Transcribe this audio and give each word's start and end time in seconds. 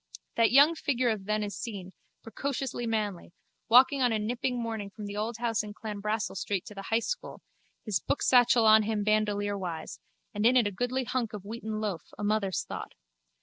That 0.35 0.51
young 0.51 0.73
figure 0.73 1.09
of 1.11 1.25
then 1.25 1.43
is 1.43 1.55
seen, 1.55 1.93
precociously 2.23 2.87
manly, 2.87 3.33
walking 3.69 4.01
on 4.01 4.11
a 4.11 4.17
nipping 4.17 4.59
morning 4.59 4.89
from 4.89 5.05
the 5.05 5.15
old 5.15 5.37
house 5.37 5.61
in 5.61 5.75
Clanbrassil 5.75 6.35
street 6.37 6.65
to 6.65 6.73
the 6.73 6.87
high 6.89 6.97
school, 6.97 7.39
his 7.85 7.99
booksatchel 7.99 8.65
on 8.65 8.81
him 8.81 9.03
bandolierwise, 9.03 9.99
and 10.33 10.43
in 10.43 10.57
it 10.57 10.65
a 10.65 10.71
goodly 10.71 11.03
hunk 11.03 11.33
of 11.33 11.45
wheaten 11.45 11.79
loaf, 11.79 12.01
a 12.17 12.23
mother's 12.23 12.63
thought. 12.63 12.93